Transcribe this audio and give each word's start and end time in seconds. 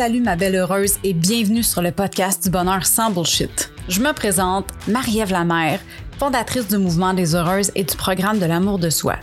Salut 0.00 0.22
ma 0.22 0.34
belle 0.34 0.54
heureuse 0.54 0.94
et 1.04 1.12
bienvenue 1.12 1.62
sur 1.62 1.82
le 1.82 1.92
podcast 1.92 2.42
du 2.42 2.48
bonheur 2.48 2.86
sans 2.86 3.10
bullshit. 3.10 3.70
Je 3.86 4.00
me 4.00 4.14
présente 4.14 4.64
Marie-Ève 4.88 5.30
Lamère, 5.30 5.78
fondatrice 6.18 6.68
du 6.68 6.78
mouvement 6.78 7.12
des 7.12 7.34
heureuses 7.34 7.70
et 7.74 7.84
du 7.84 7.94
programme 7.96 8.38
de 8.38 8.46
l'amour 8.46 8.78
de 8.78 8.88
soi. 8.88 9.16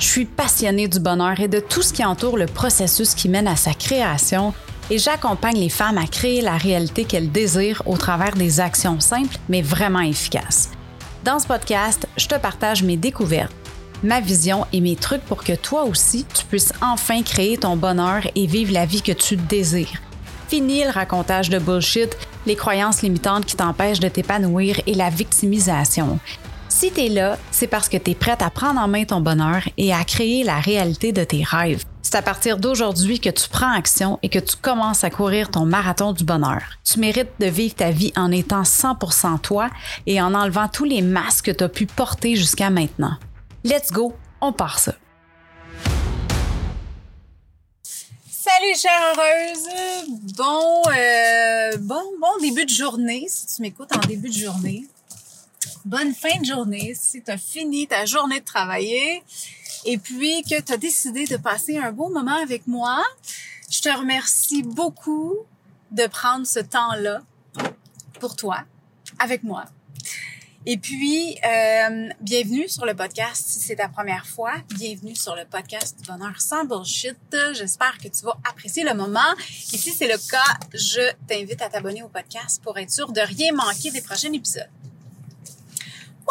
Je 0.00 0.06
suis 0.06 0.24
passionnée 0.24 0.88
du 0.88 1.00
bonheur 1.00 1.38
et 1.40 1.48
de 1.48 1.60
tout 1.60 1.82
ce 1.82 1.92
qui 1.92 2.02
entoure 2.02 2.38
le 2.38 2.46
processus 2.46 3.14
qui 3.14 3.28
mène 3.28 3.46
à 3.46 3.56
sa 3.56 3.74
création 3.74 4.54
et 4.88 4.96
j'accompagne 4.96 5.58
les 5.58 5.68
femmes 5.68 5.98
à 5.98 6.06
créer 6.06 6.40
la 6.40 6.56
réalité 6.56 7.04
qu'elles 7.04 7.30
désirent 7.30 7.82
au 7.84 7.98
travers 7.98 8.34
des 8.34 8.58
actions 8.58 9.00
simples 9.00 9.36
mais 9.50 9.60
vraiment 9.60 10.00
efficaces. 10.00 10.70
Dans 11.26 11.40
ce 11.40 11.46
podcast, 11.46 12.08
je 12.16 12.26
te 12.26 12.36
partage 12.36 12.82
mes 12.82 12.96
découvertes, 12.96 13.52
ma 14.02 14.20
vision 14.20 14.64
et 14.72 14.80
mes 14.80 14.96
trucs 14.96 15.26
pour 15.26 15.44
que 15.44 15.52
toi 15.52 15.84
aussi, 15.84 16.24
tu 16.32 16.46
puisses 16.46 16.72
enfin 16.80 17.22
créer 17.22 17.58
ton 17.58 17.76
bonheur 17.76 18.22
et 18.34 18.46
vivre 18.46 18.72
la 18.72 18.86
vie 18.86 19.02
que 19.02 19.12
tu 19.12 19.36
désires. 19.36 20.00
Fini 20.52 20.84
le 20.84 20.90
racontage 20.90 21.48
de 21.48 21.58
bullshit, 21.58 22.14
les 22.44 22.56
croyances 22.56 23.00
limitantes 23.00 23.46
qui 23.46 23.56
t'empêchent 23.56 24.00
de 24.00 24.08
t'épanouir 24.08 24.78
et 24.86 24.92
la 24.92 25.08
victimisation. 25.08 26.18
Si 26.68 26.92
tu 26.92 27.06
es 27.06 27.08
là, 27.08 27.38
c'est 27.50 27.66
parce 27.66 27.88
que 27.88 27.96
tu 27.96 28.10
es 28.10 28.14
prête 28.14 28.42
à 28.42 28.50
prendre 28.50 28.78
en 28.78 28.86
main 28.86 29.04
ton 29.04 29.22
bonheur 29.22 29.62
et 29.78 29.94
à 29.94 30.04
créer 30.04 30.44
la 30.44 30.60
réalité 30.60 31.10
de 31.12 31.24
tes 31.24 31.42
rêves. 31.42 31.84
C'est 32.02 32.16
à 32.16 32.20
partir 32.20 32.58
d'aujourd'hui 32.58 33.18
que 33.18 33.30
tu 33.30 33.48
prends 33.48 33.72
action 33.72 34.18
et 34.22 34.28
que 34.28 34.38
tu 34.38 34.56
commences 34.56 35.04
à 35.04 35.08
courir 35.08 35.50
ton 35.50 35.64
marathon 35.64 36.12
du 36.12 36.24
bonheur. 36.24 36.60
Tu 36.84 37.00
mérites 37.00 37.32
de 37.40 37.46
vivre 37.46 37.74
ta 37.74 37.90
vie 37.90 38.12
en 38.14 38.30
étant 38.30 38.60
100% 38.60 39.40
toi 39.40 39.70
et 40.06 40.20
en 40.20 40.34
enlevant 40.34 40.68
tous 40.68 40.84
les 40.84 41.00
masques 41.00 41.46
que 41.46 41.50
tu 41.52 41.64
as 41.64 41.70
pu 41.70 41.86
porter 41.86 42.36
jusqu'à 42.36 42.68
maintenant. 42.68 43.16
Let's 43.64 43.90
go, 43.90 44.12
on 44.42 44.52
part 44.52 44.80
ça. 44.80 44.92
Salut 48.62 48.76
chère 48.76 49.14
heureuse! 49.16 49.68
Bon, 50.36 50.82
euh, 50.86 51.76
bon, 51.78 52.02
bon 52.20 52.38
début 52.40 52.64
de 52.64 52.70
journée, 52.70 53.26
si 53.28 53.46
tu 53.46 53.62
m'écoutes 53.62 53.94
en 53.96 54.06
début 54.06 54.28
de 54.28 54.34
journée. 54.34 54.86
Bonne 55.84 56.14
fin 56.14 56.38
de 56.38 56.44
journée 56.44 56.94
si 56.94 57.24
tu 57.24 57.30
as 57.32 57.38
fini 57.38 57.88
ta 57.88 58.06
journée 58.06 58.38
de 58.38 58.44
travailler 58.44 59.24
et 59.84 59.98
puis 59.98 60.42
que 60.44 60.60
tu 60.60 60.72
as 60.72 60.76
décidé 60.76 61.24
de 61.26 61.36
passer 61.38 61.78
un 61.78 61.90
beau 61.90 62.08
moment 62.08 62.36
avec 62.36 62.68
moi. 62.68 63.02
Je 63.68 63.80
te 63.80 63.88
remercie 63.88 64.62
beaucoup 64.62 65.38
de 65.90 66.06
prendre 66.06 66.46
ce 66.46 66.60
temps-là 66.60 67.20
pour 68.20 68.36
toi, 68.36 68.60
avec 69.18 69.42
moi. 69.42 69.64
Et 70.64 70.76
puis, 70.76 71.36
euh, 71.44 72.08
bienvenue 72.20 72.68
sur 72.68 72.86
le 72.86 72.94
podcast 72.94 73.44
si 73.44 73.58
c'est 73.58 73.74
ta 73.74 73.88
première 73.88 74.24
fois. 74.24 74.52
Bienvenue 74.76 75.16
sur 75.16 75.34
le 75.34 75.44
podcast 75.44 75.98
du 75.98 76.06
bonheur 76.06 76.40
sans 76.40 76.64
bullshit. 76.64 77.16
J'espère 77.52 77.98
que 77.98 78.06
tu 78.06 78.24
vas 78.24 78.38
apprécier 78.48 78.84
le 78.84 78.94
moment. 78.94 79.18
Et 79.72 79.76
si 79.76 79.90
c'est 79.90 80.06
le 80.06 80.18
cas, 80.30 80.56
je 80.72 81.00
t'invite 81.26 81.60
à 81.62 81.68
t'abonner 81.68 82.04
au 82.04 82.08
podcast 82.08 82.62
pour 82.62 82.78
être 82.78 82.92
sûr 82.92 83.10
de 83.10 83.20
rien 83.20 83.52
manquer 83.52 83.90
des 83.90 84.02
prochains 84.02 84.32
épisodes. 84.32 84.70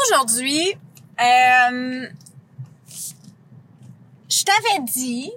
Aujourd'hui, 0.08 0.76
euh, 1.20 2.08
je 4.30 4.44
t'avais 4.46 4.86
dit 4.88 5.30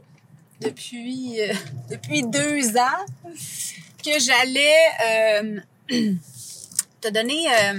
depuis 0.60 1.40
euh, 1.40 1.52
depuis 1.90 2.22
deux 2.22 2.76
ans 2.76 3.04
que 4.04 4.20
j'allais 4.20 4.76
euh, 5.04 5.60
te 7.00 7.08
donner 7.08 7.44
euh, 7.48 7.78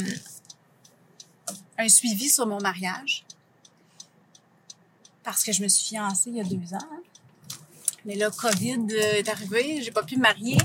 un 1.78 1.90
suivi 1.90 2.30
sur 2.30 2.48
mon 2.48 2.60
mariage 2.60 3.26
parce 5.26 5.44
que 5.44 5.52
je 5.52 5.64
me 5.64 5.68
suis 5.68 5.88
fiancée 5.88 6.30
il 6.30 6.38
y 6.38 6.42
a 6.42 6.44
deux 6.44 6.74
ans. 6.74 6.88
Hein. 6.94 7.02
Mais 8.06 8.16
là, 8.16 8.30
COVID 8.30 8.86
est 8.94 9.28
arrivé, 9.28 9.82
j'ai 9.82 9.92
pas 9.92 10.04
pu 10.04 10.16
me 10.18 10.22
marier. 10.22 10.58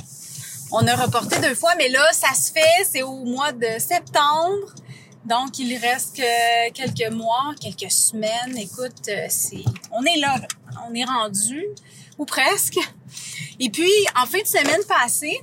On 0.71 0.87
a 0.87 0.95
reporté 0.95 1.41
deux 1.41 1.55
fois, 1.55 1.75
mais 1.77 1.89
là, 1.89 2.07
ça 2.13 2.35
se 2.35 2.53
fait, 2.53 2.85
c'est 2.85 3.03
au 3.03 3.25
mois 3.25 3.53
de 3.53 3.79
septembre. 3.79 4.75
Donc, 5.25 5.59
il 5.59 5.77
reste 5.79 6.17
que 6.17 6.71
quelques 6.73 7.13
mois, 7.13 7.55
quelques 7.59 7.91
semaines. 7.91 8.57
Écoute, 8.57 9.09
euh, 9.09 9.27
c'est, 9.29 9.65
on 9.91 10.03
est 10.05 10.19
là, 10.19 10.41
on 10.89 10.95
est 10.95 11.05
rendu, 11.05 11.65
ou 12.19 12.25
presque. 12.27 12.79
Et 13.59 13.71
puis, 13.71 13.91
en 14.21 14.27
fin 14.27 14.41
de 14.43 14.47
semaine 14.47 14.83
passée, 14.87 15.41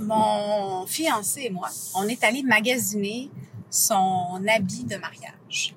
mon 0.00 0.86
fiancé 0.86 1.42
et 1.42 1.50
moi, 1.50 1.68
on 1.94 2.06
est 2.08 2.22
allé 2.24 2.42
magasiner 2.42 3.30
son 3.76 4.42
habit 4.48 4.84
de 4.84 4.96
mariage. 4.96 5.74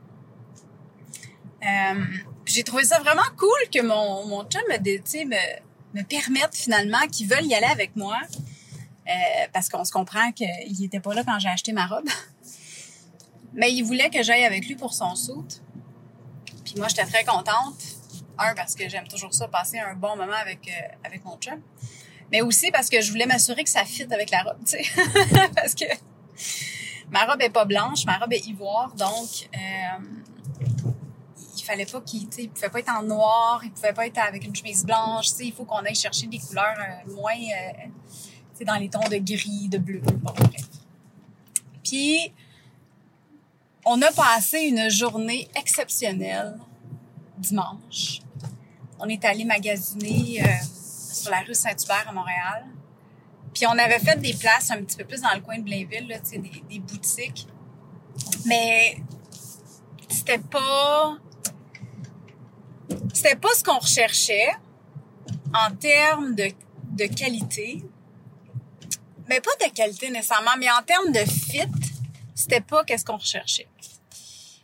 Euh, 1.61 2.05
j'ai 2.45 2.63
trouvé 2.63 2.83
ça 2.83 2.99
vraiment 2.99 3.21
cool 3.37 3.69
que 3.71 3.81
mon, 3.81 4.25
mon 4.25 4.43
chum 4.45 4.61
me, 4.69 4.77
me, 4.77 5.99
me 5.99 6.03
permette 6.03 6.55
finalement 6.55 7.05
qu'il 7.11 7.27
veuille 7.27 7.47
y 7.47 7.55
aller 7.55 7.67
avec 7.67 7.95
moi. 7.95 8.17
Euh, 9.09 9.47
parce 9.53 9.69
qu'on 9.69 9.83
se 9.83 9.91
comprend 9.91 10.31
qu'il 10.31 10.83
était 10.83 10.99
pas 10.99 11.15
là 11.15 11.23
quand 11.23 11.39
j'ai 11.39 11.49
acheté 11.49 11.73
ma 11.73 11.87
robe. 11.87 12.07
Mais 13.53 13.73
il 13.73 13.81
voulait 13.81 14.11
que 14.11 14.21
j'aille 14.21 14.45
avec 14.45 14.67
lui 14.67 14.75
pour 14.75 14.93
son 14.93 15.15
soute. 15.15 15.61
Puis 16.63 16.75
moi, 16.77 16.87
j'étais 16.87 17.05
très 17.05 17.23
contente. 17.23 17.81
Un, 18.37 18.53
parce 18.53 18.75
que 18.75 18.87
j'aime 18.87 19.07
toujours 19.07 19.33
ça, 19.33 19.47
passer 19.47 19.79
un 19.79 19.95
bon 19.95 20.15
moment 20.15 20.37
avec, 20.39 20.67
euh, 20.67 20.95
avec 21.03 21.25
mon 21.25 21.37
chum. 21.37 21.59
Mais 22.31 22.41
aussi 22.41 22.69
parce 22.69 22.89
que 22.89 23.01
je 23.01 23.09
voulais 23.09 23.25
m'assurer 23.25 23.63
que 23.63 23.69
ça 23.69 23.83
fit 23.83 24.07
avec 24.11 24.29
la 24.29 24.43
robe, 24.43 24.59
tu 24.65 24.77
sais. 24.77 24.83
parce 25.55 25.73
que 25.73 25.85
ma 27.11 27.25
robe 27.25 27.41
est 27.41 27.49
pas 27.49 27.65
blanche, 27.65 28.05
ma 28.05 28.17
robe 28.17 28.33
est 28.33 28.45
ivoire, 28.47 28.93
donc 28.95 29.49
euh, 29.53 30.05
il 31.57 31.63
fallait 31.63 31.85
pas 31.85 32.01
qu'il, 32.01 32.27
il 32.37 32.49
pouvait 32.49 32.69
pas 32.69 32.79
être 32.79 32.91
en 32.91 33.03
noir, 33.03 33.61
il 33.63 33.71
pouvait 33.71 33.93
pas 33.93 34.07
être 34.07 34.19
avec 34.19 34.45
une 34.45 34.55
chemise 34.55 34.85
blanche, 34.85 35.27
il 35.39 35.53
faut 35.53 35.65
qu'on 35.65 35.77
aille 35.77 35.95
chercher 35.95 36.27
des 36.27 36.39
couleurs 36.39 36.75
euh, 36.77 37.13
moins, 37.13 37.33
euh, 37.33 38.65
dans 38.65 38.75
les 38.75 38.89
tons 38.89 39.07
de 39.09 39.17
gris, 39.17 39.69
de 39.69 39.77
bleu, 39.77 40.01
bon 40.01 40.33
bref. 40.33 40.67
Puis 41.83 42.33
on 43.85 44.01
a 44.01 44.11
passé 44.11 44.59
une 44.59 44.89
journée 44.89 45.47
exceptionnelle 45.55 46.59
dimanche. 47.37 48.19
On 48.99 49.07
est 49.07 49.23
allé 49.23 49.45
magasiner 49.45 50.43
euh, 50.43 50.47
sur 51.13 51.31
la 51.31 51.39
rue 51.39 51.53
Saint-Hubert 51.53 52.05
à 52.07 52.11
Montréal. 52.11 52.65
Puis 53.53 53.65
on 53.67 53.77
avait 53.77 53.99
fait 53.99 54.19
des 54.19 54.33
places 54.33 54.71
un 54.71 54.83
petit 54.83 54.97
peu 54.97 55.05
plus 55.05 55.21
dans 55.21 55.33
le 55.33 55.41
coin 55.41 55.57
de 55.57 55.63
Blainville, 55.63 56.07
là, 56.07 56.19
des, 56.19 56.39
des 56.69 56.79
boutiques. 56.79 57.47
Mais 58.45 58.97
c'était 60.09 60.39
pas 60.39 61.17
c'était 63.13 63.35
pas 63.35 63.49
ce 63.55 63.63
qu'on 63.63 63.79
recherchait 63.79 64.51
en 65.53 65.75
termes 65.75 66.35
de, 66.35 66.51
de 66.91 67.05
qualité. 67.05 67.83
Mais 69.27 69.41
pas 69.41 69.51
de 69.65 69.71
qualité 69.71 70.09
nécessairement, 70.09 70.57
mais 70.57 70.69
en 70.71 70.81
termes 70.83 71.11
de 71.11 71.19
fit, 71.19 71.67
c'était 72.33 72.61
pas 72.61 72.83
qu'est-ce 72.83 73.05
qu'on 73.05 73.17
recherchait. 73.17 73.67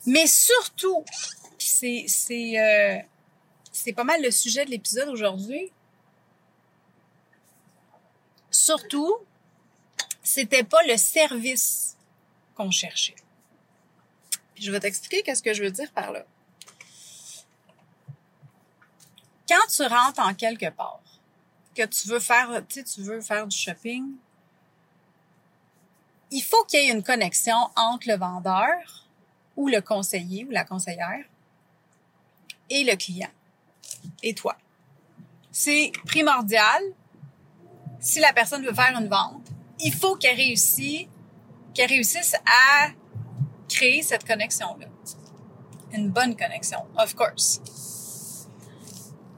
Mais 0.05 0.27
surtout, 0.27 1.03
c'est 1.57 2.05
euh, 2.59 2.97
c'est 3.71 3.93
pas 3.93 4.03
mal 4.03 4.21
le 4.21 4.31
sujet 4.31 4.65
de 4.65 4.71
l'épisode 4.71 5.09
aujourd'hui. 5.09 5.71
Surtout, 8.55 9.17
c'était 10.23 10.63
pas 10.63 10.81
le 10.87 10.95
service 10.95 11.97
qu'on 12.55 12.71
cherchait. 12.71 13.17
je 14.55 14.71
vais 14.71 14.79
t'expliquer 14.79 15.23
qu'est-ce 15.23 15.43
que 15.43 15.53
je 15.53 15.61
veux 15.61 15.71
dire 15.71 15.91
par 15.91 16.13
là. 16.13 16.25
Quand 19.49 19.67
tu 19.69 19.83
rentres 19.83 20.21
en 20.21 20.33
quelque 20.33 20.69
part, 20.69 21.01
que 21.75 21.85
tu 21.85 22.07
veux 22.07 22.21
faire, 22.21 22.61
tu 22.69 22.81
tu 22.85 23.01
veux 23.01 23.19
faire 23.19 23.45
du 23.45 23.55
shopping, 23.55 24.13
il 26.31 26.41
faut 26.41 26.63
qu'il 26.63 26.79
y 26.79 26.87
ait 26.87 26.93
une 26.93 27.03
connexion 27.03 27.57
entre 27.75 28.07
le 28.07 28.15
vendeur 28.15 29.09
ou 29.57 29.67
le 29.67 29.81
conseiller 29.81 30.45
ou 30.45 30.51
la 30.51 30.63
conseillère 30.63 31.25
et 32.69 32.85
le 32.85 32.95
client 32.95 33.31
et 34.23 34.33
toi. 34.33 34.57
C'est 35.51 35.91
primordial. 36.05 36.81
Si 37.99 38.19
la 38.19 38.33
personne 38.33 38.63
veut 38.65 38.73
faire 38.73 38.97
une 38.99 39.07
vente, 39.07 39.47
il 39.79 39.93
faut 39.93 40.15
qu'elle 40.15 40.35
réussisse, 40.35 41.07
à 42.45 42.89
créer 43.67 44.01
cette 44.01 44.25
connexion-là. 44.25 44.87
Une 45.93 46.09
bonne 46.09 46.35
connexion, 46.35 46.79
of 46.97 47.15
course. 47.15 47.61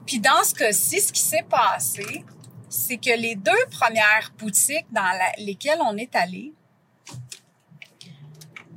Puis 0.06 0.20
dans 0.20 0.42
ce 0.44 0.54
cas-ci, 0.54 1.00
ce 1.00 1.12
qui 1.12 1.20
s'est 1.20 1.46
passé, 1.48 2.24
c'est 2.68 2.98
que 2.98 3.16
les 3.18 3.36
deux 3.36 3.66
premières 3.70 4.32
boutiques 4.38 4.86
dans 4.90 5.18
lesquelles 5.38 5.80
on 5.82 5.96
est 5.96 6.14
allé, 6.14 6.54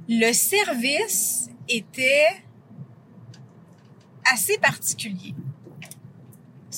le 0.08 0.34
service 0.34 1.50
était 1.70 2.44
assez 4.26 4.58
particulier. 4.58 5.34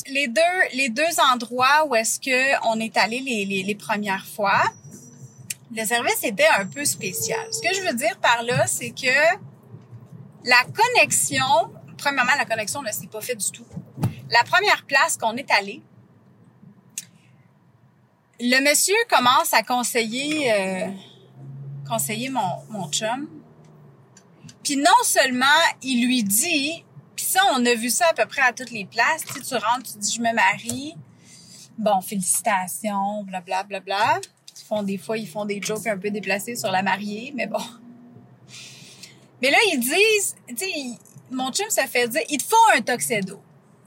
Les 0.08 0.28
deux, 0.28 0.42
les 0.74 0.90
deux 0.90 1.20
endroits 1.32 1.86
où 1.88 1.96
est-ce 1.96 2.20
que 2.20 2.68
on 2.68 2.80
est 2.80 2.98
allé 2.98 3.20
les, 3.20 3.64
les, 3.64 3.76
premières 3.76 4.26
fois, 4.26 4.64
le 5.76 5.86
service 5.86 6.24
était 6.24 6.48
un 6.58 6.66
peu 6.66 6.84
spécial. 6.84 7.40
Ce 7.52 7.62
que 7.62 7.74
je 7.76 7.82
veux 7.82 7.94
dire 7.94 8.18
par 8.20 8.42
là, 8.44 8.66
c'est 8.66 8.90
que 8.90 9.14
la 10.46 10.64
connexion, 10.64 11.46
premièrement, 11.98 12.34
la 12.38 12.46
connexion 12.46 12.82
ne 12.82 12.92
s'est 12.92 13.08
pas 13.08 13.22
faite 13.22 13.38
du 13.38 13.52
tout. 13.52 13.66
La 14.32 14.44
première 14.44 14.84
place 14.88 15.16
qu'on 15.16 15.36
est 15.36 15.50
allé, 15.52 15.82
le 18.40 18.60
monsieur 18.68 18.96
commence 19.10 19.54
à 19.54 19.62
conseiller, 19.62 20.52
euh, 20.52 20.88
conseiller 21.88 22.30
mon, 22.30 22.42
mon 22.70 22.90
chum. 22.90 23.30
Puis 24.64 24.78
non 24.78 25.04
seulement 25.04 25.46
il 25.84 26.08
lui 26.08 26.24
dit, 26.24 26.84
ça, 27.24 27.42
on 27.56 27.66
a 27.66 27.74
vu 27.74 27.90
ça 27.90 28.08
à 28.10 28.14
peu 28.14 28.26
près 28.26 28.42
à 28.42 28.54
toutes 28.54 28.72
les 28.72 28.86
places. 28.86 29.24
Tu, 29.26 29.34
sais, 29.34 29.42
tu 29.42 29.54
rentres, 29.56 29.92
tu 29.92 29.98
dis 29.98 30.14
je 30.16 30.22
me 30.22 30.34
marie. 30.34 30.96
Bon, 31.78 32.02
félicitations, 32.02 33.24
bla 33.24 33.42
bla 33.42 33.64
bla 33.64 33.80
bla. 33.80 34.20
Ils 34.56 34.66
font 34.66 34.84
des 34.84 34.98
fois, 34.98 35.18
ils 35.18 35.28
font 35.28 35.46
des 35.46 35.62
jokes 35.62 35.88
un 35.88 35.98
peu 35.98 36.12
déplacés 36.12 36.56
sur 36.56 36.72
la 36.72 36.84
mariée, 36.84 37.34
mais 37.36 37.48
bon. 37.48 37.64
Mais 39.42 39.52
là, 39.52 39.58
ils 39.74 39.80
disent, 39.80 40.36
tu 40.48 40.58
sais, 40.58 40.74
mon 41.32 41.52
chum 41.52 41.70
se 41.70 41.82
fait 41.82 42.08
dire, 42.08 42.22
il 42.30 42.38
te 42.38 42.44
faut 42.44 42.78
un 42.78 42.82
tuxedo. 42.82 43.42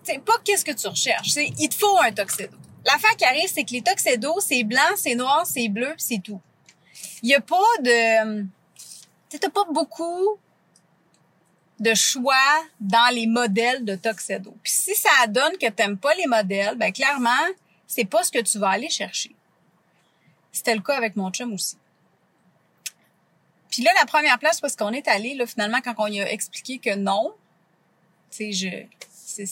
Tu 0.05 0.13
sais, 0.13 0.19
pas 0.19 0.35
qu'est-ce 0.45 0.65
que 0.65 0.73
tu 0.73 0.87
recherches, 0.87 1.31
c'est 1.31 1.51
il 1.59 1.69
te 1.69 1.75
faut 1.75 1.99
un 1.99 2.13
tuxedo. 2.13 2.57
L'affaire 2.85 3.17
qui 3.17 3.25
arrive, 3.25 3.51
c'est 3.53 3.65
que 3.65 3.73
les 3.73 3.83
tuxedos, 3.83 4.41
c'est 4.41 4.65
blanc, 4.65 4.81
c'est 4.97 5.15
noir, 5.15 5.47
c'est 5.47 5.69
bleu, 5.69 5.95
c'est 5.97 6.23
tout. 6.23 6.41
Il 7.23 7.31
y 7.31 7.35
a 7.35 7.41
pas 7.41 7.57
de, 7.83 8.43
tu 9.31 9.39
sais, 9.41 9.49
pas 9.49 9.65
beaucoup 9.73 10.39
de 11.79 11.95
choix 11.95 12.35
dans 12.81 13.15
les 13.15 13.27
modèles 13.27 13.85
de 13.85 13.97
tuxedo. 13.97 14.57
Puis 14.63 14.73
si 14.73 14.95
ça 14.95 15.27
donne 15.29 15.57
que 15.59 15.69
t'aimes 15.69 15.99
pas 15.99 16.15
les 16.15 16.27
modèles, 16.27 16.77
ben 16.77 16.93
clairement, 16.93 17.31
c'est 17.87 18.05
pas 18.05 18.23
ce 18.23 18.33
que 18.33 18.41
tu 18.41 18.59
vas 18.59 18.71
aller 18.71 18.89
chercher. 18.89 19.35
C'était 20.53 20.75
le 20.75 20.81
cas 20.81 20.97
avec 20.97 21.17
mon 21.17 21.31
chum 21.31 21.53
aussi. 21.53 21.77
Puis 23.71 23.83
là, 23.83 23.91
la 23.99 24.07
première 24.07 24.39
place, 24.39 24.61
parce 24.61 24.75
qu'on 24.75 24.93
est 24.93 25.07
allé, 25.07 25.35
là, 25.35 25.47
finalement, 25.47 25.81
quand 25.85 25.95
on 25.99 26.07
lui 26.07 26.21
a 26.21 26.33
expliqué 26.33 26.79
que 26.79 26.95
non, 26.95 27.35
tu 28.31 28.53
je, 28.53 28.87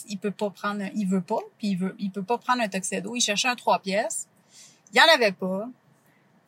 il 0.09 0.19
peut 0.19 0.31
pas 0.31 0.50
prendre, 0.50 0.85
il 0.94 1.06
veut 1.06 1.21
pas, 1.21 1.41
puis 1.59 1.69
il 1.69 1.76
veut, 1.76 1.94
il 1.99 2.11
peut 2.11 2.23
pas 2.23 2.38
prendre 2.38 2.62
un 2.62 2.69
tuxedo. 2.69 3.15
Il 3.15 3.21
cherchait 3.21 3.49
un 3.49 3.55
trois 3.55 3.81
pièces. 3.81 4.26
Il 4.93 4.99
y 4.99 5.00
en 5.00 5.12
avait 5.12 5.32
pas. 5.32 5.69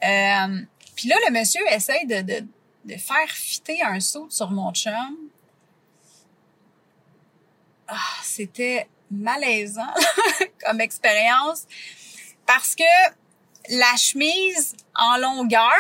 Euh, 0.05 0.61
puis 0.95 1.09
là, 1.09 1.17
le 1.27 1.39
monsieur 1.39 1.61
essaye 1.73 2.07
de, 2.07 2.23
de, 2.23 2.47
de 2.85 2.97
faire 2.97 3.29
fitter 3.29 3.83
un 3.83 4.01
saut 4.01 4.29
sur 4.31 4.51
mon 4.51 4.73
chum. 4.73 5.17
Ah, 7.89 7.97
c'était 8.23 8.89
malaisant 9.11 9.95
comme 10.65 10.81
expérience 10.81 11.67
parce 12.47 12.75
que 12.75 12.83
la 13.69 13.97
chemise 13.97 14.77
en 14.95 15.19
longueur 15.19 15.71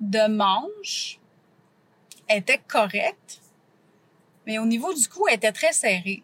de 0.00 0.26
manche 0.28 1.18
était 2.28 2.60
correcte, 2.68 3.40
mais 4.46 4.58
au 4.58 4.66
niveau 4.66 4.92
du 4.92 5.08
cou, 5.08 5.26
elle 5.28 5.36
était 5.36 5.52
très 5.52 5.72
serrée. 5.72 6.22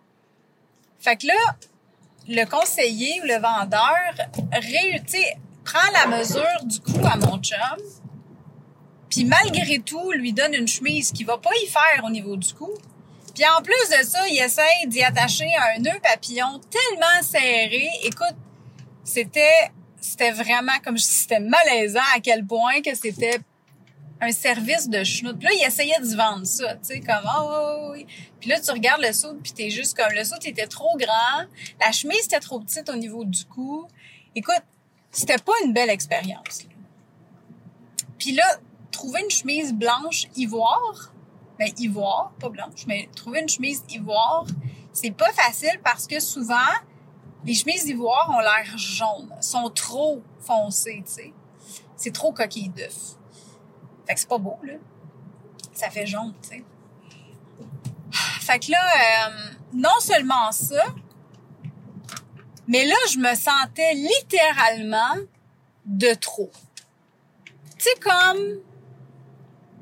Fait 0.98 1.16
que 1.16 1.26
là, 1.26 1.56
le 2.28 2.44
conseiller 2.44 3.20
ou 3.22 3.26
le 3.26 3.38
vendeur 3.40 4.28
prend 5.64 5.90
la 5.92 6.18
mesure 6.18 6.64
du 6.64 6.80
cou 6.80 7.04
à 7.04 7.16
mon 7.16 7.38
chum, 7.38 7.78
puis 9.10 9.24
malgré 9.24 9.78
tout, 9.80 10.12
lui 10.12 10.32
donne 10.32 10.54
une 10.54 10.68
chemise 10.68 11.12
qui 11.12 11.24
va 11.24 11.38
pas 11.38 11.54
y 11.62 11.66
faire 11.66 12.04
au 12.04 12.10
niveau 12.10 12.36
du 12.36 12.52
cou. 12.54 12.72
Puis 13.36 13.44
en 13.46 13.60
plus 13.62 13.98
de 13.98 14.02
ça, 14.02 14.26
il 14.28 14.38
essaye 14.38 14.86
d'y 14.86 15.02
attacher 15.02 15.44
un 15.76 15.80
nœud 15.80 16.00
papillon 16.02 16.58
tellement 16.70 17.22
serré. 17.22 17.86
Écoute, 18.02 18.34
c'était 19.04 19.70
c'était 20.00 20.30
vraiment 20.30 20.78
comme 20.82 20.96
c'était 20.96 21.40
malaisant 21.40 22.00
à 22.14 22.20
quel 22.20 22.46
point 22.46 22.80
que 22.80 22.94
c'était 22.94 23.40
un 24.22 24.32
service 24.32 24.88
de 24.88 25.04
chenoute. 25.04 25.38
Puis 25.38 25.48
là, 25.48 25.54
il 25.54 25.66
essayait 25.66 26.00
de 26.00 26.16
vendre 26.16 26.46
ça, 26.46 26.76
tu 26.76 26.84
sais, 26.84 27.00
comme 27.00 27.28
oh, 27.38 27.90
oui. 27.92 28.06
Là, 28.46 28.58
tu 28.58 28.70
regardes 28.70 29.02
le 29.02 29.12
saut, 29.12 29.34
puis 29.42 29.52
t'es 29.52 29.68
juste 29.68 29.94
comme 29.94 30.12
le 30.14 30.24
saut 30.24 30.36
était 30.42 30.66
trop 30.66 30.96
grand, 30.96 31.46
la 31.78 31.92
chemise 31.92 32.24
était 32.24 32.40
trop 32.40 32.60
petite 32.60 32.88
au 32.88 32.96
niveau 32.96 33.24
du 33.24 33.44
cou. 33.44 33.86
Écoute, 34.34 34.62
c'était 35.10 35.36
pas 35.36 35.52
une 35.64 35.74
belle 35.74 35.90
expérience. 35.90 36.62
Puis 38.18 38.32
là, 38.32 38.44
trouver 38.90 39.20
une 39.20 39.30
chemise 39.30 39.74
blanche 39.74 40.28
ivoire, 40.36 41.12
ben 41.58 41.68
ivoire, 41.78 42.32
pas 42.38 42.48
blanche, 42.48 42.86
mais 42.86 43.08
trouver 43.14 43.40
une 43.40 43.48
chemise 43.48 43.84
ivoire, 43.88 44.46
c'est 44.92 45.10
pas 45.10 45.32
facile 45.32 45.80
parce 45.82 46.06
que 46.06 46.20
souvent 46.20 46.56
les 47.44 47.54
chemises 47.54 47.86
ivoire 47.86 48.28
ont 48.30 48.40
l'air 48.40 48.76
jaunes, 48.76 49.32
sont 49.40 49.70
trop 49.70 50.22
foncées, 50.40 51.02
tu 51.06 51.12
sais. 51.12 51.32
C'est 51.96 52.12
trop 52.12 52.32
coquille 52.32 52.68
d'œuf. 52.68 53.14
Fait 54.06 54.14
que 54.14 54.20
c'est 54.20 54.28
pas 54.28 54.38
beau, 54.38 54.58
là. 54.62 54.74
Ça 55.72 55.88
fait 55.90 56.06
jaune, 56.06 56.34
tu 56.42 56.48
sais. 56.48 56.64
Fait 58.40 58.58
que 58.58 58.72
là, 58.72 58.78
euh, 58.78 59.54
non 59.72 59.98
seulement 60.00 60.50
ça, 60.50 60.82
mais 62.68 62.84
là, 62.84 62.96
je 63.12 63.18
me 63.18 63.34
sentais 63.34 63.94
littéralement 63.94 65.22
de 65.84 66.14
trop. 66.14 66.50
Tu 67.44 67.84
sais, 67.84 68.00
comme 68.00 68.60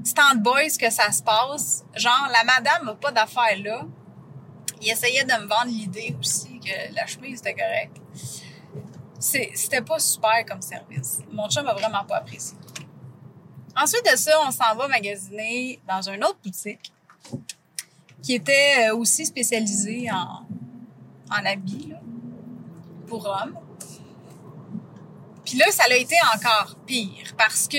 stand 0.05 0.43
boys 0.43 0.77
que 0.79 0.91
ça 0.91 1.11
se 1.11 1.23
passe. 1.23 1.85
Genre, 1.95 2.29
la 2.31 2.45
madame 2.45 2.87
n'a 2.87 2.95
pas 2.95 3.11
d'affaires 3.11 3.59
là. 3.63 3.85
Il 4.81 4.91
essayait 4.91 5.25
de 5.25 5.33
me 5.33 5.47
vendre 5.47 5.69
l'idée 5.69 6.15
aussi 6.21 6.61
que 6.61 6.95
la 6.95 7.07
chemise 7.07 7.41
était 7.41 7.55
correcte. 7.55 7.97
C'était 9.19 9.81
pas 9.81 9.99
super 9.99 10.45
comme 10.47 10.61
service. 10.61 11.21
Mon 11.33 11.49
chum 11.49 11.65
m'a 11.65 11.73
vraiment 11.73 12.05
pas 12.05 12.19
apprécié. 12.19 12.57
Ensuite 13.77 14.05
de 14.11 14.17
ça, 14.17 14.33
on 14.47 14.51
s'en 14.51 14.75
va 14.77 14.87
magasiner 14.87 15.81
dans 15.89 16.03
une 16.09 16.23
autre 16.23 16.39
boutique 16.45 16.93
qui 18.23 18.35
était 18.35 18.89
euh, 18.89 18.97
aussi 18.97 19.27
spécialisée 19.27 20.09
en, 20.11 20.47
en 21.31 21.47
habits 21.47 21.93
pour 23.07 23.27
hommes. 23.27 23.59
Puis 25.45 25.59
là, 25.59 25.67
ça 25.71 25.85
a 25.91 25.95
été 25.95 26.17
encore 26.35 26.77
pire 26.87 27.35
parce 27.37 27.69
que, 27.69 27.77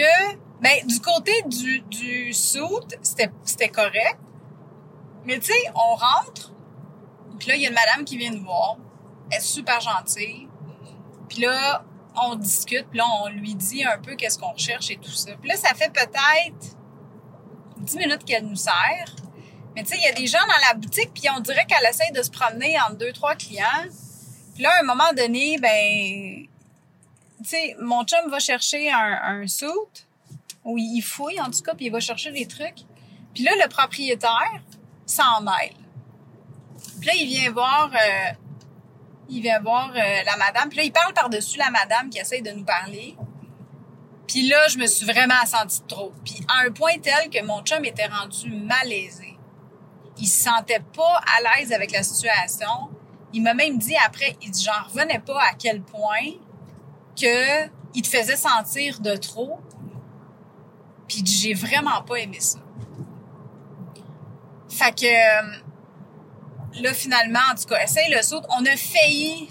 ben, 0.66 0.88
du 0.88 1.00
côté 1.00 1.32
du, 1.46 1.82
du 1.82 2.34
suit, 2.34 2.60
c'était 3.04 3.70
correct. 3.70 4.18
Mais 5.24 5.38
tu 5.38 5.54
sais, 5.54 5.72
on 5.76 5.94
rentre, 5.94 6.54
puis 7.38 7.50
là, 7.50 7.56
il 7.56 7.62
y 7.62 7.66
a 7.68 7.70
une 7.70 7.76
madame 7.76 8.04
qui 8.04 8.18
vient 8.18 8.32
nous 8.32 8.44
voir. 8.44 8.78
Elle 9.30 9.38
est 9.38 9.42
super 9.42 9.80
gentille. 9.80 10.48
Puis 11.30 11.42
là, 11.42 11.86
on 12.16 12.34
discute, 12.34 12.88
puis 12.90 12.98
là, 12.98 13.06
on 13.22 13.30
lui 13.30 13.54
dit 13.54 13.84
un 13.84 14.00
peu 14.00 14.16
qu'est-ce 14.16 14.40
qu'on 14.40 14.54
recherche 14.54 14.90
et 14.90 14.98
tout 14.98 15.12
ça. 15.12 15.34
Puis 15.40 15.50
là, 15.50 15.56
ça 15.56 15.76
fait 15.76 15.94
peut-être 15.94 16.76
10 17.78 17.98
minutes 17.98 18.26
qu'elle 18.26 18.48
nous 18.48 18.56
sert. 18.56 19.16
Mais 19.76 19.84
tu 19.84 19.90
sais, 19.90 19.98
il 20.00 20.04
y 20.04 20.08
a 20.08 20.14
des 20.14 20.26
gens 20.26 20.48
dans 20.48 20.68
la 20.68 20.74
boutique, 20.74 21.12
puis 21.14 21.30
on 21.30 21.42
dirait 21.42 21.68
qu'elle 21.68 21.88
essaye 21.88 22.12
de 22.12 22.24
se 22.24 22.32
promener 22.32 22.76
entre 22.82 22.98
deux, 22.98 23.14
trois 23.14 23.36
clients. 23.36 23.86
Puis 24.56 24.64
là, 24.64 24.72
à 24.72 24.80
un 24.80 24.84
moment 24.84 25.14
donné, 25.16 25.60
ben, 25.60 26.48
tu 27.44 27.50
sais, 27.50 27.76
mon 27.80 28.04
chum 28.04 28.32
va 28.32 28.40
chercher 28.40 28.92
un, 28.92 29.20
un 29.22 29.46
suit, 29.46 29.68
où 30.66 30.78
il 30.78 31.02
fouille, 31.02 31.40
en 31.40 31.50
tout 31.50 31.62
cas, 31.62 31.74
puis 31.76 31.86
il 31.86 31.92
va 31.92 32.00
chercher 32.00 32.32
des 32.32 32.48
trucs. 32.48 32.84
Puis 33.34 33.44
là, 33.44 33.52
le 33.64 33.70
propriétaire 33.70 34.62
s'en 35.06 35.42
mêle. 35.42 35.76
Puis 37.00 37.08
là, 37.08 37.14
il 37.16 37.28
vient 37.28 37.52
voir... 37.52 37.92
Euh, 37.94 38.34
il 39.30 39.42
vient 39.42 39.60
voir 39.60 39.92
euh, 39.96 40.24
la 40.24 40.38
madame. 40.38 40.70
Puis 40.70 40.78
là, 40.78 40.84
il 40.84 40.92
parle 40.92 41.14
par-dessus 41.14 41.58
la 41.58 41.72
madame 41.72 42.10
qui 42.10 42.20
essaye 42.20 42.42
de 42.42 42.52
nous 42.52 42.64
parler. 42.64 43.16
Puis 44.28 44.48
là, 44.48 44.68
je 44.68 44.78
me 44.78 44.88
suis 44.88 45.06
vraiment 45.06 45.46
sentie 45.46 45.82
trop. 45.88 46.14
Puis 46.24 46.40
à 46.48 46.66
un 46.66 46.72
point 46.72 46.98
tel 47.02 47.30
que 47.30 47.44
mon 47.44 47.62
chum 47.62 47.84
était 47.86 48.08
rendu 48.08 48.52
malaisé. 48.52 49.38
Il 50.18 50.28
se 50.28 50.44
sentait 50.44 50.82
pas 50.96 51.22
à 51.38 51.60
l'aise 51.60 51.74
avec 51.74 51.92
la 51.92 52.04
situation. 52.04 52.90
Il 53.34 53.42
m'a 53.42 53.54
même 53.54 53.78
dit 53.78 53.96
après, 54.06 54.38
il 54.42 54.52
dit, 54.52 54.64
j'en 54.64 54.88
revenais 54.88 55.20
pas 55.20 55.40
à 55.42 55.54
quel 55.54 55.82
point 55.82 56.32
que 57.20 57.66
il 57.94 58.02
te 58.02 58.08
faisait 58.08 58.36
sentir 58.36 59.00
de 59.00 59.16
trop. 59.16 59.60
Puis 61.08 61.24
j'ai 61.26 61.54
vraiment 61.54 62.02
pas 62.04 62.16
aimé 62.16 62.40
ça. 62.40 62.60
Fait 64.70 64.94
que 64.94 65.06
euh, 65.06 65.58
là, 66.82 66.94
finalement, 66.94 67.40
en 67.52 67.56
tout 67.56 67.66
cas, 67.66 67.84
essaye 67.84 68.12
le 68.12 68.22
saut. 68.22 68.42
On 68.58 68.66
a 68.66 68.76
failli 68.76 69.50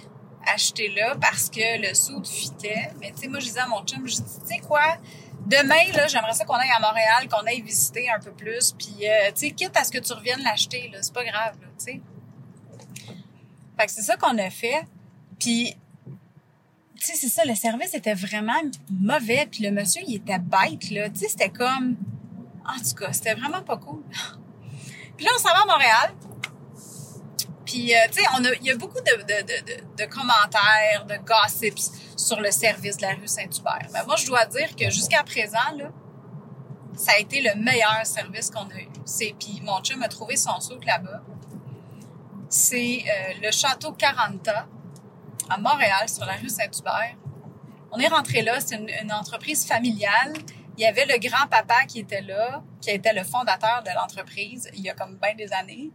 acheter 0.52 0.88
là 0.88 1.16
parce 1.20 1.48
que 1.48 1.80
le 1.80 1.94
saut 1.94 2.22
fitait. 2.24 2.90
Mais 3.00 3.12
tu 3.12 3.22
sais, 3.22 3.28
moi, 3.28 3.40
je 3.40 3.46
disais 3.46 3.60
à 3.60 3.66
mon 3.66 3.82
chum, 3.84 4.06
je 4.06 4.16
dis, 4.16 4.22
tu 4.22 4.54
sais 4.54 4.58
quoi, 4.58 4.98
demain, 5.46 5.92
là, 5.94 6.06
j'aimerais 6.06 6.32
ça 6.32 6.44
qu'on 6.44 6.54
aille 6.54 6.72
à 6.76 6.80
Montréal, 6.80 7.28
qu'on 7.30 7.46
aille 7.46 7.62
visiter 7.62 8.08
un 8.10 8.18
peu 8.18 8.32
plus. 8.32 8.72
Puis, 8.72 8.96
euh, 9.02 9.30
tu 9.34 9.46
sais, 9.46 9.50
quitte 9.52 9.76
à 9.76 9.84
ce 9.84 9.90
que 9.90 9.98
tu 9.98 10.12
reviennes 10.12 10.42
l'acheter, 10.42 10.90
là, 10.92 10.98
c'est 11.02 11.14
pas 11.14 11.24
grave, 11.24 11.56
tu 11.60 11.84
sais. 11.84 12.00
Fait 13.78 13.86
que 13.86 13.92
c'est 13.92 14.02
ça 14.02 14.16
qu'on 14.16 14.38
a 14.38 14.50
fait. 14.50 14.86
Puis, 15.38 15.76
tu 17.04 17.12
sais, 17.12 17.18
c'est 17.18 17.28
ça, 17.28 17.44
le 17.44 17.54
service 17.54 17.94
était 17.94 18.14
vraiment 18.14 18.60
mauvais. 18.90 19.46
Puis 19.50 19.62
le 19.62 19.70
monsieur, 19.70 20.02
il 20.06 20.16
était 20.16 20.38
bête, 20.38 20.90
là. 20.90 21.10
Tu 21.10 21.20
sais, 21.20 21.28
c'était 21.28 21.50
comme... 21.50 21.96
En 22.66 22.78
tout 22.78 22.94
cas, 22.98 23.12
c'était 23.12 23.34
vraiment 23.34 23.62
pas 23.62 23.76
cool. 23.76 24.02
Puis 25.16 25.26
là, 25.26 25.32
on 25.34 25.38
s'en 25.38 25.50
va 25.50 25.62
à 25.62 25.66
Montréal. 25.66 26.14
Puis, 27.66 27.94
euh, 27.94 27.98
tu 28.10 28.22
sais, 28.22 28.28
on 28.38 28.44
a, 28.44 28.54
il 28.60 28.66
y 28.66 28.70
a 28.70 28.76
beaucoup 28.76 29.00
de, 29.00 30.04
commentaires, 30.06 31.04
de 31.06 31.16
gossips 31.24 31.92
sur 32.16 32.40
le 32.40 32.50
service 32.50 32.96
de 32.96 33.02
la 33.02 33.14
rue 33.14 33.26
Saint-Hubert. 33.26 33.88
Mais 33.92 34.04
moi, 34.06 34.16
je 34.16 34.26
dois 34.26 34.46
dire 34.46 34.74
que 34.74 34.90
jusqu'à 34.90 35.22
présent, 35.22 35.72
là, 35.76 35.90
ça 36.96 37.12
a 37.12 37.18
été 37.18 37.42
le 37.42 37.54
meilleur 37.60 38.04
service 38.04 38.50
qu'on 38.50 38.68
a 38.70 38.78
eu. 38.78 38.88
C'est, 39.04 39.34
puis 39.38 39.60
mon 39.62 39.80
chum 39.80 40.02
a 40.02 40.08
trouvé 40.08 40.36
son 40.36 40.58
souk 40.60 40.84
là-bas. 40.84 41.22
C'est 42.48 43.02
euh, 43.06 43.32
le 43.42 43.50
château 43.50 43.92
Caranta 43.92 44.66
à 45.48 45.58
Montréal, 45.58 46.08
sur 46.08 46.24
la 46.24 46.34
rue 46.34 46.48
Saint-Hubert. 46.48 47.16
On 47.92 47.98
est 47.98 48.08
rentré 48.08 48.42
là, 48.42 48.58
c'est 48.60 48.76
une, 48.76 49.12
entreprise 49.12 49.66
familiale. 49.66 50.32
Il 50.76 50.82
y 50.82 50.86
avait 50.86 51.06
le 51.06 51.18
grand-papa 51.18 51.84
qui 51.86 52.00
était 52.00 52.22
là, 52.22 52.62
qui 52.80 52.90
était 52.90 53.12
le 53.12 53.22
fondateur 53.22 53.82
de 53.84 53.90
l'entreprise 53.94 54.68
il 54.74 54.80
y 54.80 54.90
a 54.90 54.94
comme 54.94 55.16
bien 55.16 55.34
des 55.34 55.52
années. 55.52 55.90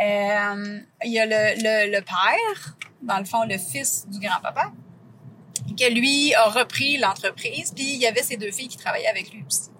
Euh, 0.00 0.80
il 1.04 1.12
y 1.12 1.18
a 1.20 1.26
le, 1.26 2.00
père, 2.00 2.76
dans 3.02 3.18
le 3.18 3.24
fond, 3.24 3.44
le 3.44 3.58
fils 3.58 4.06
du 4.08 4.18
grand-papa, 4.18 4.72
que 5.78 5.92
lui 5.92 6.34
a 6.34 6.44
repris 6.46 6.98
l'entreprise, 6.98 7.72
puis 7.74 7.94
il 7.94 8.00
y 8.00 8.06
avait 8.06 8.22
ses 8.22 8.36
deux 8.36 8.50
filles 8.50 8.68
qui 8.68 8.76
travaillaient 8.76 9.08
avec 9.08 9.32
lui 9.32 9.44
aussi. 9.46 9.70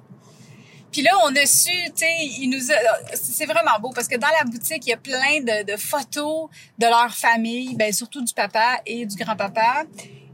Puis 0.99 1.05
là, 1.05 1.13
on 1.23 1.37
a 1.37 1.47
su, 1.47 1.71
tu 1.71 1.93
sais, 1.95 2.13
il 2.41 2.51
nous 2.51 2.73
a... 2.73 2.75
C'est 3.15 3.47
vraiment 3.47 3.79
beau 3.81 3.93
parce 3.95 4.09
que 4.09 4.17
dans 4.17 4.33
la 4.37 4.43
boutique, 4.43 4.85
il 4.85 4.91
y 4.91 4.93
a 4.93 4.97
plein 4.97 5.39
de, 5.43 5.65
de 5.65 5.77
photos 5.77 6.49
de 6.77 6.87
leur 6.87 7.15
famille, 7.15 7.77
ben 7.77 7.93
surtout 7.93 8.21
du 8.21 8.35
papa 8.35 8.81
et 8.85 9.07
du 9.07 9.15
grand-papa. 9.15 9.85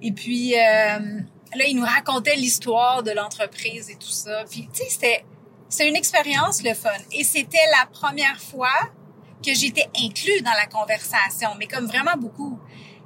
Et 0.01 0.11
puis, 0.11 0.55
euh, 0.55 0.59
là, 0.59 1.65
il 1.69 1.77
nous 1.77 1.85
racontait 1.85 2.37
l'histoire 2.37 3.03
de 3.03 3.11
l'entreprise 3.11 3.91
et 3.91 3.97
tout 3.97 4.09
ça. 4.09 4.45
Puis, 4.51 4.67
tu 4.73 4.85
sais, 4.85 4.89
c'était... 4.89 5.27
C'est 5.69 5.87
une 5.87 5.97
expérience, 5.97 6.63
le 6.63 6.73
fun. 6.73 6.89
Et 7.13 7.25
c'était 7.25 7.59
la 7.79 7.85
première 7.85 8.41
fois 8.41 8.91
que 9.45 9.53
j'étais 9.53 9.87
inclus 10.03 10.41
dans 10.41 10.53
la 10.53 10.65
conversation, 10.65 11.51
mais 11.59 11.67
comme 11.67 11.85
vraiment 11.85 12.17
beaucoup. 12.17 12.59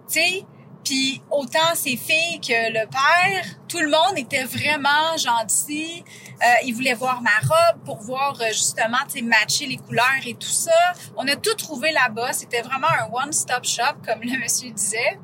Tu 0.07 0.21
sais, 0.21 0.45
puis 0.85 1.23
autant 1.31 1.75
ses 1.75 1.97
filles 1.97 2.41
que 2.41 2.73
le 2.73 2.87
père, 2.87 3.45
tout 3.69 3.81
le 3.81 3.91
monde 3.91 4.17
était 4.17 4.45
vraiment 4.45 5.17
gentil. 5.17 6.05
Euh, 6.43 6.47
il 6.65 6.75
voulait 6.75 6.95
voir 6.95 7.21
ma 7.21 7.39
robe 7.43 7.85
pour 7.85 8.01
voir 8.01 8.37
euh, 8.41 8.49
justement, 8.49 8.99
tu 9.07 9.19
sais, 9.19 9.23
matcher 9.23 9.67
les 9.67 9.77
couleurs 9.77 10.25
et 10.25 10.35
tout 10.35 10.49
ça. 10.49 10.95
On 11.17 11.27
a 11.29 11.37
tout 11.37 11.55
trouvé 11.55 11.93
là-bas. 11.93 12.33
C'était 12.33 12.63
vraiment 12.63 12.89
un 12.89 13.13
one-stop 13.13 13.65
shop, 13.65 13.99
comme 14.07 14.21
le 14.23 14.39
monsieur 14.43 14.71
disait. 14.71 15.19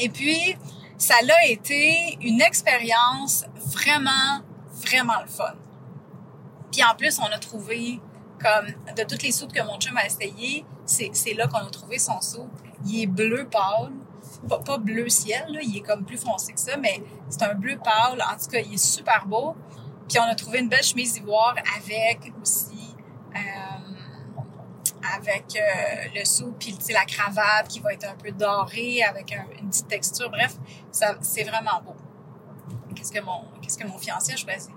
Et 0.00 0.08
puis, 0.08 0.56
ça 0.96 1.14
l'a 1.22 1.46
été 1.46 2.18
une 2.20 2.40
expérience 2.40 3.44
vraiment, 3.56 4.40
vraiment 4.72 5.20
le 5.22 5.28
fun. 5.28 5.54
Puis 6.72 6.82
en 6.84 6.94
plus, 6.96 7.18
on 7.18 7.32
a 7.32 7.38
trouvé 7.38 8.00
comme 8.42 8.94
de 8.96 9.02
toutes 9.04 9.22
les 9.22 9.32
soupes 9.32 9.52
que 9.52 9.62
mon 9.62 9.78
chum 9.78 9.96
a 9.96 10.06
essayé, 10.06 10.64
c'est 10.86 11.34
là 11.34 11.46
qu'on 11.46 11.58
a 11.58 11.70
trouvé 11.70 11.98
son 11.98 12.20
soupe. 12.20 12.50
Il 12.86 13.02
est 13.02 13.06
bleu 13.06 13.46
pâle, 13.50 13.92
pas, 14.48 14.78
bleu 14.78 15.08
ciel, 15.08 15.44
là, 15.48 15.60
il 15.62 15.76
est 15.76 15.80
comme 15.80 16.04
plus 16.04 16.18
foncé 16.18 16.52
que 16.52 16.60
ça, 16.60 16.76
mais 16.76 17.02
c'est 17.28 17.42
un 17.42 17.54
bleu 17.54 17.78
pâle. 17.78 18.22
En 18.22 18.36
tout 18.36 18.50
cas, 18.50 18.58
il 18.58 18.74
est 18.74 18.84
super 18.84 19.26
beau. 19.26 19.54
Puis 20.08 20.18
on 20.18 20.24
a 20.24 20.34
trouvé 20.34 20.58
une 20.58 20.68
belle 20.68 20.82
chemise 20.82 21.14
d'ivoire 21.14 21.54
avec 21.76 22.32
aussi 22.42 22.96
euh, 23.34 23.80
avec 25.14 25.56
euh, 25.56 26.08
le 26.14 26.24
sou 26.24 26.54
puis 26.58 26.76
la 26.90 27.04
cravate 27.04 27.68
qui 27.68 27.80
va 27.80 27.92
être 27.92 28.08
un 28.08 28.16
peu 28.16 28.32
dorée 28.32 29.02
avec 29.02 29.36
une 29.60 29.68
petite 29.68 29.88
texture. 29.88 30.30
Bref, 30.30 30.56
ça 30.90 31.16
c'est 31.20 31.44
vraiment 31.44 31.80
beau. 31.84 31.94
Qu'est-ce 32.94 33.12
que 33.12 33.20
mon 33.20 33.44
qu'est-ce 33.62 33.78
que 33.78 33.86
mon 33.86 33.98
fiancé 33.98 34.32
a 34.32 34.36
choisi? 34.36 34.70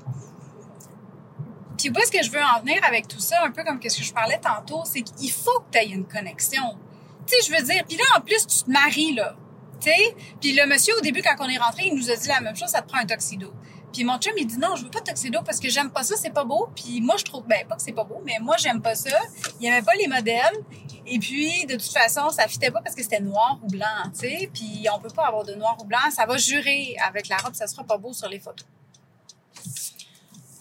Puis 1.78 1.90
où 1.90 1.98
est-ce 1.98 2.12
que 2.12 2.24
je 2.24 2.32
veux 2.32 2.42
en 2.42 2.60
venir 2.62 2.80
avec 2.86 3.08
tout 3.08 3.20
ça, 3.20 3.44
un 3.44 3.52
peu 3.52 3.64
comme 3.64 3.82
ce 3.82 3.98
que 3.98 4.04
je 4.04 4.14
parlais 4.14 4.40
tantôt, 4.40 4.84
c'est 4.86 5.02
qu'il 5.02 5.32
faut 5.32 5.60
que 5.62 5.72
tu 5.72 5.80
aies 5.80 5.90
une 5.90 6.06
connexion. 6.06 6.78
Tu 7.26 7.36
sais, 7.36 7.52
je 7.52 7.58
veux 7.58 7.64
dire, 7.64 7.84
puis 7.88 7.98
là, 7.98 8.04
en 8.18 8.22
plus, 8.22 8.46
tu 8.46 8.64
te 8.64 8.72
maries, 8.72 9.16
là. 9.16 9.36
Sais? 9.84 10.16
Puis 10.40 10.54
le 10.54 10.66
monsieur, 10.66 10.96
au 10.98 11.02
début, 11.02 11.22
quand 11.22 11.36
on 11.40 11.50
est 11.50 11.58
rentré, 11.58 11.88
il 11.88 11.96
nous 11.96 12.10
a 12.10 12.16
dit 12.16 12.28
la 12.30 12.40
même 12.40 12.56
chose, 12.56 12.70
ça 12.70 12.82
te 12.82 12.88
prend 12.88 13.00
un 13.00 13.06
tuxedo. 13.06 13.54
Puis 13.92 14.06
mon 14.06 14.18
chum, 14.18 14.32
il 14.38 14.48
dit 14.48 14.58
non, 14.58 14.78
je 14.78 14.86
veux 14.86 14.90
pas 14.90 15.02
de 15.02 15.06
tuxedo 15.06 15.42
parce 15.44 15.60
que 15.60 15.70
j'aime 15.70 15.92
pas 15.92 16.04
ça, 16.04 16.16
c'est 16.16 16.30
pas 16.30 16.46
beau. 16.46 16.70
Puis 16.74 17.02
moi, 17.02 17.16
je 17.18 17.26
trouve, 17.26 17.46
ben, 17.46 17.68
pas 17.68 17.76
que 17.76 17.82
c'est 17.82 17.92
pas 17.92 18.06
beau, 18.06 18.22
mais 18.26 18.38
moi, 18.40 18.56
j'aime 18.58 18.82
pas 18.82 18.96
ça. 18.96 19.20
Il 19.60 19.68
aimait 19.68 19.82
pas 19.82 19.94
les 19.96 20.08
modèles. 20.08 20.64
Et 21.06 21.20
puis, 21.20 21.66
de 21.66 21.74
toute 21.74 21.92
façon, 21.92 22.30
ça 22.30 22.48
fitait 22.48 22.72
pas 22.72 22.82
parce 22.82 22.96
que 22.96 23.04
c'était 23.04 23.20
noir 23.20 23.60
ou 23.62 23.68
blanc, 23.68 23.86
tu 24.14 24.22
sais. 24.22 24.50
Puis 24.54 24.88
on 24.94 25.00
peut 25.00 25.10
pas 25.10 25.28
avoir 25.28 25.44
de 25.44 25.54
noir 25.56 25.76
ou 25.82 25.84
blanc. 25.84 26.00
Ça 26.16 26.26
va 26.26 26.38
jurer 26.38 26.96
avec 27.06 27.28
la 27.28 27.36
robe, 27.36 27.54
ça 27.54 27.68
sera 27.68 27.84
pas 27.84 27.98
beau 27.98 28.14
sur 28.14 28.30
les 28.30 28.40
photos. 28.40 28.66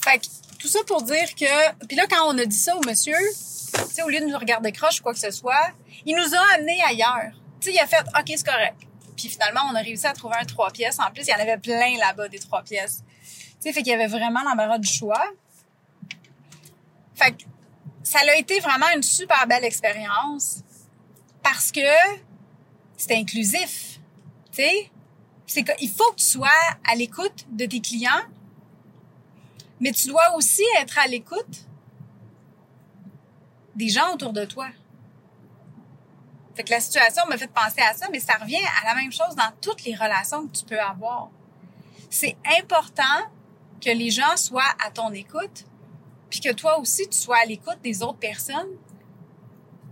Fait 0.02 0.18
que 0.18 0.26
tout 0.58 0.68
ça 0.68 0.80
pour 0.84 1.02
dire 1.02 1.34
que... 1.36 1.86
Puis 1.86 1.96
là, 1.96 2.06
quand 2.10 2.26
on 2.26 2.36
a 2.38 2.44
dit 2.44 2.56
ça 2.56 2.76
au 2.76 2.80
monsieur, 2.84 3.16
tu 3.16 3.94
sais, 3.94 4.02
au 4.02 4.08
lieu 4.08 4.18
de 4.18 4.26
nous 4.26 4.38
regarder 4.38 4.72
croche 4.72 4.98
ou 4.98 5.04
quoi 5.04 5.12
que 5.12 5.20
ce 5.20 5.30
soit, 5.30 5.70
il 6.04 6.16
nous 6.16 6.34
a 6.34 6.54
amenés 6.56 6.82
ailleurs. 6.82 7.32
Tu 7.60 7.70
sais, 7.70 7.76
il 7.76 7.78
a 7.78 7.86
fait 7.86 8.04
«OK, 8.18 8.24
c'est 8.26 8.44
correct». 8.44 8.76
Puis 9.22 9.30
finalement, 9.30 9.60
on 9.70 9.74
a 9.74 9.80
réussi 9.80 10.06
à 10.06 10.12
trouver 10.12 10.34
un 10.40 10.44
trois 10.44 10.70
pièces. 10.70 10.98
En 10.98 11.10
plus, 11.10 11.26
il 11.26 11.30
y 11.30 11.34
en 11.34 11.38
avait 11.38 11.58
plein 11.58 11.96
là-bas, 11.98 12.28
des 12.28 12.38
trois 12.38 12.62
pièces. 12.62 13.04
Tu 13.04 13.56
sais, 13.60 13.72
fait 13.72 13.82
qu'il 13.82 13.92
y 13.92 13.94
avait 13.94 14.08
vraiment 14.08 14.42
l'embarras 14.42 14.78
du 14.78 14.88
choix. 14.88 15.24
Fait 17.14 17.32
que 17.32 17.44
ça 18.02 18.18
a 18.18 18.36
été 18.36 18.58
vraiment 18.60 18.86
une 18.96 19.02
super 19.02 19.46
belle 19.46 19.64
expérience 19.64 20.62
parce 21.42 21.70
que 21.70 21.80
c'était 22.96 23.16
inclusif. 23.16 24.00
Tu 24.50 24.62
sais, 24.62 24.90
c'est 25.46 25.62
qu'il 25.62 25.90
faut 25.90 26.10
que 26.10 26.16
tu 26.16 26.24
sois 26.24 26.48
à 26.84 26.96
l'écoute 26.96 27.46
de 27.50 27.66
tes 27.66 27.80
clients 27.80 28.22
mais 29.82 29.90
tu 29.90 30.06
dois 30.06 30.36
aussi 30.36 30.62
être 30.80 30.96
à 30.96 31.08
l'écoute 31.08 31.66
des 33.74 33.88
gens 33.88 34.14
autour 34.14 34.32
de 34.32 34.44
toi. 34.44 34.68
Fait 36.54 36.64
que 36.64 36.70
la 36.70 36.80
situation 36.80 37.22
me 37.30 37.36
fait 37.36 37.50
penser 37.50 37.80
à 37.80 37.94
ça, 37.94 38.08
mais 38.10 38.20
ça 38.20 38.34
revient 38.34 38.64
à 38.82 38.86
la 38.86 38.94
même 38.94 39.12
chose 39.12 39.34
dans 39.36 39.50
toutes 39.60 39.84
les 39.84 39.94
relations 39.94 40.46
que 40.46 40.56
tu 40.56 40.64
peux 40.64 40.80
avoir. 40.80 41.30
C'est 42.10 42.36
important 42.58 43.02
que 43.80 43.90
les 43.90 44.10
gens 44.10 44.36
soient 44.36 44.74
à 44.84 44.90
ton 44.90 45.12
écoute, 45.12 45.64
puis 46.30 46.40
que 46.40 46.52
toi 46.52 46.78
aussi 46.78 47.08
tu 47.08 47.18
sois 47.18 47.38
à 47.42 47.46
l'écoute 47.46 47.78
des 47.82 48.02
autres 48.02 48.18
personnes 48.18 48.68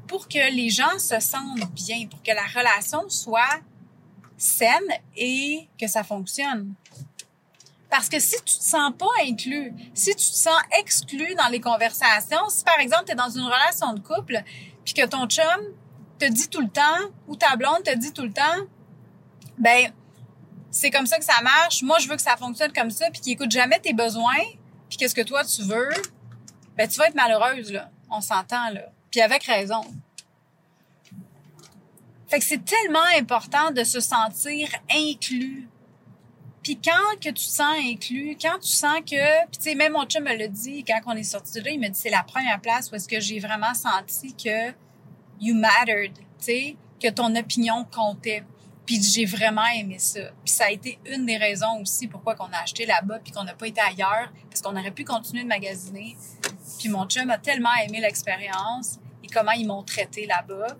pour 0.07 0.29
que 0.29 0.53
les 0.53 0.71
gens 0.71 0.99
se 0.99 1.21
sentent 1.21 1.71
bien, 1.73 2.07
pour 2.09 2.23
que 2.23 2.33
la 2.33 2.43
relation 2.43 3.09
soit 3.09 3.61
saine 4.37 4.89
et 5.17 5.69
que 5.81 5.87
ça 5.87 6.03
fonctionne. 6.03 6.75
Parce 7.89 8.09
que 8.09 8.21
si 8.21 8.37
tu 8.45 8.59
te 8.59 8.63
sens 8.63 8.93
pas 8.97 9.07
inclus, 9.25 9.73
si 9.95 10.11
tu 10.11 10.17
te 10.17 10.37
sens 10.37 10.61
exclu 10.79 11.35
dans 11.35 11.49
les 11.49 11.61
conversations, 11.61 12.49
si 12.49 12.65
par 12.65 12.79
exemple 12.81 13.05
tu 13.07 13.13
es 13.13 13.15
dans 13.15 13.31
une 13.31 13.45
relation 13.45 13.93
de 13.93 14.01
couple, 14.01 14.43
puis 14.85 14.95
que 14.95 15.07
ton 15.07 15.27
chum 15.27 15.61
te 16.21 16.31
dit 16.31 16.49
tout 16.49 16.61
le 16.61 16.69
temps, 16.69 17.11
ou 17.27 17.37
ta 17.37 17.57
blonde 17.57 17.83
te 17.83 17.97
dit 17.97 18.13
tout 18.13 18.23
le 18.23 18.33
temps, 18.33 18.67
ben 19.59 19.93
c'est 20.71 20.91
comme 20.91 21.07
ça 21.07 21.19
que 21.19 21.25
ça 21.25 21.41
marche, 21.43 21.83
moi 21.83 21.99
je 21.99 22.09
veux 22.09 22.17
que 22.17 22.23
ça 22.23 22.37
fonctionne 22.37 22.73
comme 22.73 22.91
ça, 22.91 23.11
puis 23.11 23.21
qu'il 23.21 23.33
écoute 23.33 23.51
jamais 23.51 23.81
tes 23.81 23.93
besoins, 23.93 24.45
puis 24.89 24.99
qu'est-ce 24.99 25.15
que 25.15 25.23
toi 25.23 25.45
tu 25.45 25.63
veux, 25.63 25.91
ben 26.77 26.87
tu 26.89 26.99
vas 26.99 27.09
être 27.09 27.15
malheureuse, 27.15 27.73
là. 27.73 27.91
On 28.11 28.21
s'entend, 28.21 28.71
là. 28.71 28.83
Puis 29.11 29.21
avec 29.21 29.45
raison. 29.45 29.83
Fait 32.29 32.39
que 32.39 32.45
c'est 32.45 32.65
tellement 32.65 33.07
important 33.19 33.73
de 33.73 33.83
se 33.83 33.99
sentir 33.99 34.69
inclus 34.89 35.69
puis 36.63 36.79
quand 36.79 37.19
que 37.21 37.31
tu 37.31 37.45
sens 37.45 37.75
inclus, 37.85 38.37
quand 38.41 38.59
tu 38.59 38.69
sens 38.69 38.99
que, 39.01 39.47
puis 39.47 39.57
tu 39.57 39.63
sais, 39.71 39.75
même 39.75 39.93
mon 39.93 40.05
chum 40.05 40.25
me 40.25 40.37
l'a 40.37 40.49
dit 40.49 40.85
quand 40.85 41.01
on 41.07 41.17
est 41.17 41.23
sorti 41.23 41.59
de 41.59 41.65
là, 41.65 41.71
il 41.71 41.81
me 41.81 41.89
dit 41.89 41.99
c'est 41.99 42.11
la 42.11 42.23
première 42.23 42.61
place 42.61 42.91
où 42.91 42.95
est-ce 42.95 43.09
que 43.09 43.21
j'ai 43.21 43.41
vraiment 43.41 43.73
senti 43.75 44.35
que 44.35 44.71
you 45.41 45.55
mattered, 45.55 46.15
tu 46.17 46.25
sais, 46.39 46.77
que 47.03 47.09
ton 47.09 47.35
opinion 47.35 47.85
comptait. 47.85 48.45
Puis 48.87 49.03
j'ai 49.03 49.25
vraiment 49.25 49.67
aimé 49.67 49.99
ça. 49.99 50.21
Puis 50.45 50.53
ça 50.53 50.65
a 50.65 50.71
été 50.71 50.99
une 51.07 51.25
des 51.25 51.37
raisons 51.37 51.81
aussi 51.81 52.09
pourquoi 52.09 52.35
qu'on 52.35 52.47
a 52.53 52.59
acheté 52.63 52.87
là-bas 52.87 53.21
puis 53.21 53.33
qu'on 53.33 53.45
n'a 53.45 53.55
pas 53.55 53.69
été 53.69 53.81
ailleurs 53.81 54.33
parce 54.49 54.61
qu'on 54.61 54.77
aurait 54.77 54.91
pu 54.91 55.05
continuer 55.05 55.45
de 55.45 55.49
magasiner. 55.49 56.17
Puis 56.79 56.89
mon 56.89 57.07
chum 57.07 57.31
a 57.31 57.39
tellement 57.39 57.75
aimé 57.87 58.01
l'expérience 58.01 58.99
et 59.23 59.29
comment 59.29 59.53
ils 59.53 59.67
m'ont 59.67 59.85
traité 59.85 60.27
là-bas 60.27 60.77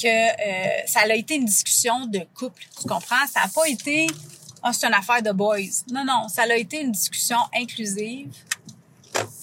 que 0.00 0.06
euh, 0.06 0.82
ça 0.86 1.00
a 1.00 1.14
été 1.14 1.34
une 1.34 1.44
discussion 1.44 2.06
de 2.06 2.20
couple. 2.34 2.62
Tu 2.80 2.88
comprends? 2.88 3.26
Ça 3.26 3.40
n'a 3.40 3.48
pas 3.48 3.68
été 3.68 4.06
oh, 4.64 4.70
c'est 4.72 4.86
une 4.86 4.94
affaire 4.94 5.22
de 5.22 5.32
boys. 5.32 5.84
Non, 5.90 6.04
non, 6.04 6.28
ça 6.28 6.42
a 6.42 6.54
été 6.54 6.80
une 6.80 6.92
discussion 6.92 7.38
inclusive. 7.54 8.32